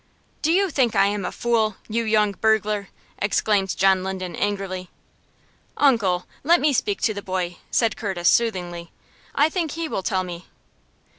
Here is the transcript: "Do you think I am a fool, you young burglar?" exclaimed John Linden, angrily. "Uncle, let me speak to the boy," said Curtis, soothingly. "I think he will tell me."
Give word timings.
"Do 0.41 0.51
you 0.51 0.71
think 0.71 0.95
I 0.95 1.05
am 1.05 1.23
a 1.25 1.31
fool, 1.31 1.75
you 1.87 2.03
young 2.03 2.31
burglar?" 2.31 2.89
exclaimed 3.19 3.77
John 3.77 4.03
Linden, 4.03 4.35
angrily. 4.35 4.89
"Uncle, 5.77 6.25
let 6.43 6.59
me 6.59 6.73
speak 6.73 7.01
to 7.01 7.13
the 7.13 7.21
boy," 7.21 7.57
said 7.69 7.95
Curtis, 7.95 8.27
soothingly. 8.27 8.91
"I 9.35 9.47
think 9.47 9.73
he 9.73 9.87
will 9.87 10.01
tell 10.01 10.23
me." 10.23 10.47